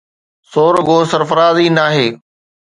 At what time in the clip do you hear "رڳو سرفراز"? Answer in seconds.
0.75-1.57